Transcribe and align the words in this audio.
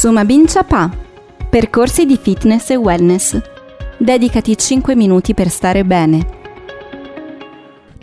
Sumabin 0.00 0.46
Chapa. 0.46 0.90
Percorsi 1.50 2.06
di 2.06 2.16
fitness 2.16 2.70
e 2.70 2.76
wellness. 2.76 3.38
Dedicati 3.98 4.56
5 4.56 4.96
minuti 4.96 5.34
per 5.34 5.50
stare 5.50 5.84
bene. 5.84 6.39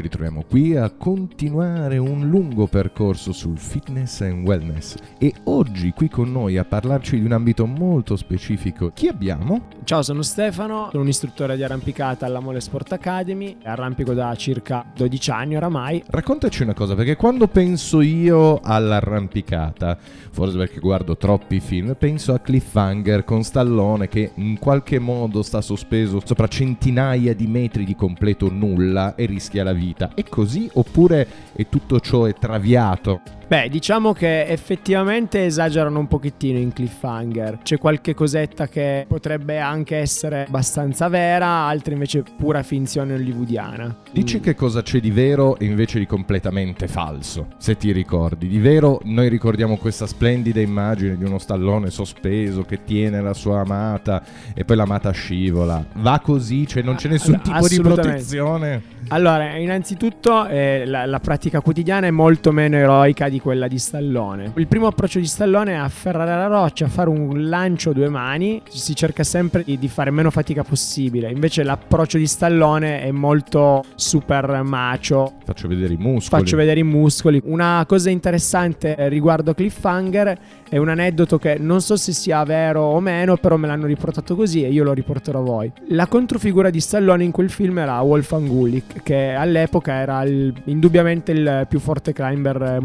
Ci 0.00 0.06
ritroviamo 0.06 0.44
qui 0.48 0.74
a 0.76 0.88
continuare 0.88 1.98
un 1.98 2.26
lungo 2.30 2.66
percorso 2.66 3.32
sul 3.32 3.58
fitness 3.58 4.22
and 4.22 4.46
wellness 4.46 4.94
e 5.18 5.34
oggi 5.44 5.92
qui 5.92 6.08
con 6.08 6.32
noi 6.32 6.56
a 6.56 6.64
parlarci 6.64 7.20
di 7.20 7.26
un 7.26 7.32
ambito 7.32 7.66
molto 7.66 8.16
specifico. 8.16 8.92
Chi 8.94 9.08
abbiamo? 9.08 9.66
Ciao, 9.84 10.00
sono 10.00 10.22
Stefano, 10.22 10.88
sono 10.90 11.02
un 11.02 11.08
istruttore 11.08 11.54
di 11.54 11.64
arrampicata 11.64 12.24
alla 12.24 12.40
Mole 12.40 12.62
Sport 12.62 12.92
Academy, 12.92 13.58
arrampico 13.62 14.14
da 14.14 14.34
circa 14.36 14.90
12 14.96 15.30
anni 15.32 15.56
oramai. 15.56 16.02
Raccontaci 16.06 16.62
una 16.62 16.72
cosa, 16.72 16.94
perché 16.94 17.16
quando 17.16 17.46
penso 17.46 18.00
io 18.00 18.58
all'arrampicata, 18.62 19.98
forse 20.30 20.56
perché 20.56 20.80
guardo 20.80 21.18
troppi 21.18 21.60
film, 21.60 21.94
penso 21.98 22.32
a 22.32 22.38
Cliffhanger 22.38 23.22
con 23.24 23.42
Stallone 23.42 24.08
che 24.08 24.30
in 24.36 24.58
qualche 24.58 24.98
modo 24.98 25.42
sta 25.42 25.60
sospeso 25.60 26.22
sopra 26.24 26.46
centinaia 26.46 27.34
di 27.34 27.46
metri 27.46 27.84
di 27.84 27.94
completo 27.94 28.50
nulla 28.50 29.14
e 29.14 29.26
rischia 29.26 29.62
la 29.62 29.74
vita. 29.74 29.88
È 30.14 30.22
così 30.24 30.70
oppure 30.74 31.26
è 31.52 31.66
tutto 31.68 32.00
ciò 32.00 32.24
è 32.24 32.34
traviato? 32.34 33.20
Beh, 33.50 33.68
diciamo 33.68 34.12
che 34.12 34.46
effettivamente 34.46 35.44
esagerano 35.44 35.98
un 35.98 36.06
pochettino 36.06 36.56
in 36.56 36.72
cliffhanger. 36.72 37.58
C'è 37.64 37.78
qualche 37.78 38.14
cosetta 38.14 38.68
che 38.68 39.04
potrebbe 39.08 39.58
anche 39.58 39.96
essere 39.96 40.44
abbastanza 40.46 41.08
vera, 41.08 41.48
altre 41.48 41.94
invece 41.94 42.22
pura 42.36 42.62
finzione 42.62 43.14
hollywoodiana. 43.14 44.02
Dici 44.12 44.38
che 44.38 44.54
cosa 44.54 44.82
c'è 44.82 45.00
di 45.00 45.10
vero 45.10 45.58
e 45.58 45.64
invece 45.64 45.98
di 45.98 46.06
completamente 46.06 46.86
falso, 46.86 47.48
se 47.56 47.76
ti 47.76 47.90
ricordi. 47.90 48.46
Di 48.46 48.60
vero 48.60 49.00
noi 49.02 49.28
ricordiamo 49.28 49.76
questa 49.78 50.06
splendida 50.06 50.60
immagine 50.60 51.16
di 51.16 51.24
uno 51.24 51.38
stallone 51.38 51.90
sospeso 51.90 52.62
che 52.62 52.84
tiene 52.84 53.20
la 53.20 53.34
sua 53.34 53.62
amata 53.62 54.22
e 54.54 54.64
poi 54.64 54.76
l'amata 54.76 55.10
scivola. 55.10 55.84
Va 55.94 56.20
così, 56.22 56.68
cioè 56.68 56.84
non 56.84 56.94
c'è 56.94 57.08
nessun 57.08 57.40
Allora, 57.42 57.60
tipo 57.62 57.68
di 57.68 57.80
protezione. 57.80 58.82
Allora, 59.08 59.56
innanzitutto 59.56 60.46
eh, 60.46 60.84
la, 60.86 61.04
la 61.04 61.18
pratica 61.18 61.60
quotidiana 61.60 62.06
è 62.06 62.12
molto 62.12 62.52
meno 62.52 62.76
eroica 62.76 63.28
di 63.28 63.38
quella 63.40 63.68
di 63.68 63.78
Stallone. 63.78 64.52
Il 64.56 64.66
primo 64.66 64.86
approccio 64.86 65.18
di 65.18 65.26
Stallone 65.26 65.72
è 65.72 65.76
afferrare 65.76 66.30
la 66.30 66.46
roccia, 66.46 66.88
fare 66.88 67.08
un 67.08 67.48
lancio 67.48 67.90
a 67.90 67.92
due 67.92 68.08
mani, 68.08 68.62
si 68.68 68.94
cerca 68.94 69.24
sempre 69.24 69.62
di, 69.64 69.78
di 69.78 69.88
fare 69.88 70.10
meno 70.10 70.30
fatica 70.30 70.62
possibile. 70.62 71.30
Invece 71.30 71.62
l'approccio 71.62 72.18
di 72.18 72.26
Stallone 72.26 73.02
è 73.02 73.10
molto 73.10 73.84
super 73.94 74.62
macio, 74.62 75.32
Faccio 75.44 75.66
vedere 75.66 75.94
i 75.94 75.96
muscoli. 75.96 76.42
Faccio 76.42 76.56
vedere 76.56 76.80
i 76.80 76.84
muscoli. 76.84 77.40
Una 77.44 77.84
cosa 77.88 78.10
interessante 78.10 78.94
eh, 78.96 79.08
riguardo 79.08 79.52
Cliffhanger 79.52 80.38
è 80.68 80.76
un 80.76 80.88
aneddoto 80.88 81.38
che 81.38 81.56
non 81.58 81.80
so 81.80 81.96
se 81.96 82.12
sia 82.12 82.44
vero 82.44 82.82
o 82.82 83.00
meno, 83.00 83.36
però 83.36 83.56
me 83.56 83.66
l'hanno 83.66 83.86
riportato 83.86 84.36
così 84.36 84.62
e 84.64 84.70
io 84.70 84.84
lo 84.84 84.92
riporterò 84.92 85.40
a 85.40 85.42
voi. 85.42 85.72
La 85.88 86.06
controfigura 86.06 86.70
di 86.70 86.78
Stallone 86.80 87.24
in 87.24 87.32
quel 87.32 87.50
film 87.50 87.78
era 87.78 87.98
Wolfgang 88.00 88.46
Gulick, 88.46 89.02
che 89.02 89.30
all'epoca 89.32 89.92
era 89.94 90.22
il- 90.22 90.54
indubbiamente 90.66 91.32
il 91.32 91.66
più 91.68 91.80
forte 91.80 92.12
climber 92.12 92.62
eh, 92.62 92.80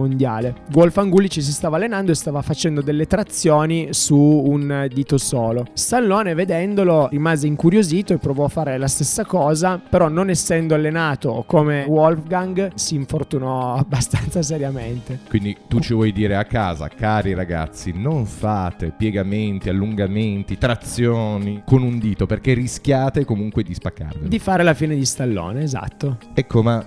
mondiale. 0.46 0.56
Wolfgang 0.74 1.10
Gulick 1.10 1.42
si 1.42 1.52
stava 1.52 1.78
allenando 1.78 2.12
e 2.12 2.16
stava 2.16 2.42
facendo 2.42 2.82
delle 2.82 3.08
trazioni 3.08 3.90
su 3.92 4.18
un 4.18 4.88
dito 4.92 5.18
solo. 5.18 5.66
Stallone, 5.74 6.34
vedendolo, 6.34 7.08
rimase 7.10 7.48
incuriosito 7.48 8.14
e 8.14 8.18
provò 8.18 8.46
a 8.46 8.50
fare 8.50 8.78
la 8.78 8.88
stessa 8.88 9.26
cosa, 9.26 9.80
però 9.90 10.08
non 10.10 10.30
essendo 10.30 10.76
allenato 10.76 11.44
come 11.48 11.86
Wolfgang, 11.88 12.73
si 12.76 12.96
infortunò 12.96 13.76
abbastanza 13.80 14.42
seriamente. 14.42 15.20
Quindi 15.30 15.56
tu 15.68 15.80
ci 15.80 15.94
vuoi 15.94 16.12
dire 16.12 16.36
a 16.36 16.46
casa, 16.46 16.88
cari 16.88 17.34
ragazzi, 17.34 17.94
non 17.96 18.26
fate 18.26 18.94
piegamenti, 18.96 19.70
allungamenti, 19.70 20.58
trazioni 20.58 21.62
con 21.66 21.82
un 21.82 22.00
dito 22.00 22.26
perché 22.26 22.54
rischiate 22.54 23.26
comunque 23.26 23.64
di 23.64 23.73
spaccarvelo. 23.73 24.28
Di 24.28 24.40
fare 24.40 24.64
la 24.64 24.73
fine 24.73 24.96
di 24.96 25.05
Stallone, 25.05 25.64
esatto. 25.64 26.17
Ecco, 26.34 26.61
ma 26.61 26.86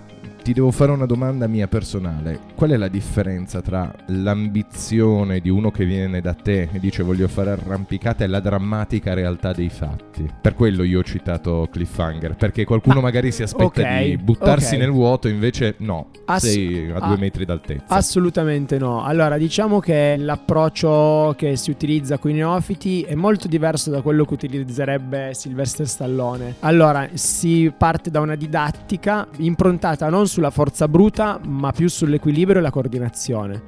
ti 0.48 0.54
devo 0.54 0.70
fare 0.70 0.92
una 0.92 1.04
domanda 1.04 1.46
mia 1.46 1.68
personale. 1.68 2.40
Qual 2.54 2.70
è 2.70 2.78
la 2.78 2.88
differenza 2.88 3.60
tra 3.60 3.94
l'ambizione 4.06 5.40
di 5.40 5.50
uno 5.50 5.70
che 5.70 5.84
viene 5.84 6.22
da 6.22 6.32
te 6.32 6.70
e 6.72 6.78
dice 6.78 7.02
voglio 7.02 7.28
fare 7.28 7.50
arrampicata 7.50 8.24
e 8.24 8.28
la 8.28 8.40
drammatica 8.40 9.12
realtà 9.12 9.52
dei 9.52 9.68
fatti? 9.68 10.26
Per 10.40 10.54
quello 10.54 10.84
io 10.84 11.00
ho 11.00 11.02
citato 11.02 11.68
Cliffhanger, 11.70 12.34
perché 12.36 12.64
qualcuno 12.64 12.94
Ma- 12.94 13.02
magari 13.02 13.30
si 13.30 13.42
aspetta 13.42 13.82
ok, 13.82 14.02
di 14.04 14.16
buttarsi 14.16 14.76
ok. 14.76 14.80
nel 14.80 14.90
vuoto, 14.90 15.28
invece 15.28 15.74
no, 15.80 16.08
Ass- 16.24 16.44
sei 16.44 16.90
a 16.92 16.98
due 16.98 17.14
ah, 17.14 17.18
metri 17.18 17.44
d'altezza. 17.44 17.94
Assolutamente 17.94 18.78
no. 18.78 19.04
Allora, 19.04 19.36
diciamo 19.36 19.80
che 19.80 20.16
l'approccio 20.16 21.34
che 21.36 21.56
si 21.56 21.70
utilizza 21.70 22.16
con 22.16 22.30
i 22.30 22.34
neofiti 22.34 23.02
è 23.02 23.14
molto 23.14 23.48
diverso 23.48 23.90
da 23.90 24.00
quello 24.00 24.24
che 24.24 24.32
utilizzerebbe 24.32 25.34
Sylvester 25.34 25.86
Stallone. 25.86 26.54
Allora, 26.60 27.06
si 27.12 27.70
parte 27.76 28.10
da 28.10 28.20
una 28.20 28.34
didattica 28.34 29.28
improntata 29.36 30.08
non 30.08 30.26
sulla 30.38 30.50
forza 30.50 30.86
bruta, 30.86 31.40
ma 31.44 31.72
più 31.72 31.88
sull'equilibrio 31.88 32.60
e 32.60 32.62
la 32.62 32.70
coordinazione. 32.70 33.60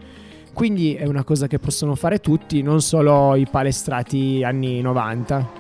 Quindi 0.53 0.95
è 0.95 1.05
una 1.05 1.25
cosa 1.25 1.49
che 1.49 1.59
possono 1.59 1.97
fare 1.97 2.21
tutti, 2.21 2.63
non 2.63 2.81
solo 2.81 3.35
i 3.35 3.45
palestrati 3.51 4.45
anni 4.45 4.81
90. 4.81 5.51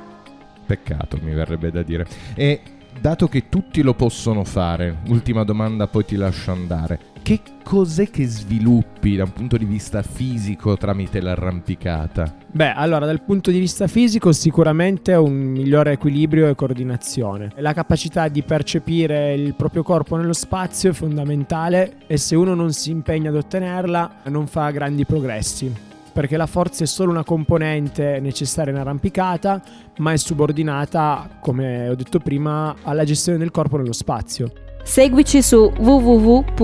Peccato, 0.66 1.18
mi 1.20 1.34
verrebbe 1.34 1.72
da 1.72 1.82
dire. 1.82 2.06
E 2.36 2.60
dato 3.00 3.26
che 3.26 3.48
tutti 3.48 3.82
lo 3.82 3.94
possono 3.94 4.44
fare, 4.44 4.98
ultima 5.08 5.42
domanda, 5.42 5.88
poi 5.88 6.04
ti 6.04 6.14
lascio 6.14 6.52
andare. 6.52 7.00
Che 7.30 7.42
cos'è 7.62 8.10
che 8.10 8.26
sviluppi 8.26 9.14
da 9.14 9.22
un 9.22 9.32
punto 9.32 9.56
di 9.56 9.64
vista 9.64 10.02
fisico 10.02 10.76
tramite 10.76 11.20
l'arrampicata? 11.20 12.34
Beh, 12.50 12.72
allora 12.72 13.06
dal 13.06 13.22
punto 13.22 13.52
di 13.52 13.60
vista 13.60 13.86
fisico 13.86 14.32
sicuramente 14.32 15.14
un 15.14 15.34
migliore 15.34 15.92
equilibrio 15.92 16.48
e 16.48 16.56
coordinazione. 16.56 17.52
La 17.58 17.72
capacità 17.72 18.26
di 18.26 18.42
percepire 18.42 19.32
il 19.34 19.54
proprio 19.54 19.84
corpo 19.84 20.16
nello 20.16 20.32
spazio 20.32 20.90
è 20.90 20.92
fondamentale 20.92 21.98
e 22.08 22.16
se 22.16 22.34
uno 22.34 22.54
non 22.54 22.72
si 22.72 22.90
impegna 22.90 23.28
ad 23.28 23.36
ottenerla 23.36 24.22
non 24.24 24.48
fa 24.48 24.68
grandi 24.72 25.04
progressi. 25.04 25.72
Perché 26.12 26.36
la 26.36 26.46
forza 26.48 26.82
è 26.82 26.86
solo 26.88 27.12
una 27.12 27.22
componente 27.22 28.18
necessaria 28.18 28.72
in 28.72 28.80
arrampicata, 28.80 29.62
ma 29.98 30.12
è 30.12 30.16
subordinata, 30.16 31.28
come 31.38 31.90
ho 31.90 31.94
detto 31.94 32.18
prima, 32.18 32.74
alla 32.82 33.04
gestione 33.04 33.38
del 33.38 33.52
corpo 33.52 33.76
nello 33.76 33.92
spazio. 33.92 34.50
Seguici 34.84 35.42
su 35.42 35.72
www.mboom.it. 35.78 36.60